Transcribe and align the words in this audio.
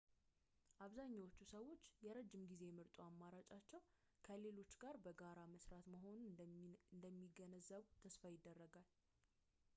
አብዛኛዎቹ 0.85 1.37
ሰዎች 1.51 1.83
የረዥም 2.05 2.45
ጊዜ 2.51 2.63
ምርጡ 2.79 2.95
አማራጫቸው 3.09 3.83
ከሌሎች 4.29 4.71
ጋር 4.85 4.97
በጋራ 5.05 5.39
መስራት 5.53 5.85
መሆኑን 5.95 6.27
እንደሚገነዘቡ 6.95 7.85
ተስፋ 8.05 8.23
ይደረጋል 8.37 8.89